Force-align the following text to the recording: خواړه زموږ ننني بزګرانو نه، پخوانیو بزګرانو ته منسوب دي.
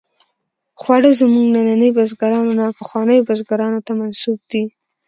خواړه 0.81 1.09
زموږ 1.21 1.45
ننني 1.55 1.89
بزګرانو 1.97 2.51
نه، 2.59 2.65
پخوانیو 2.79 3.25
بزګرانو 3.27 3.79
ته 3.85 3.91
منسوب 3.99 4.39
دي. 4.51 4.63